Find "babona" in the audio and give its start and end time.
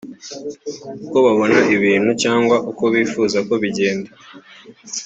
1.25-1.57